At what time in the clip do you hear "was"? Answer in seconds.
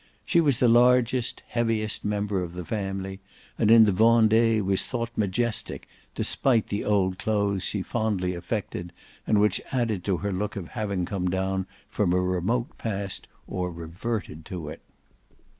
0.41-0.57, 4.59-4.81